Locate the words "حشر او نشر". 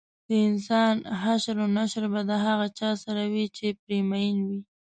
1.21-2.03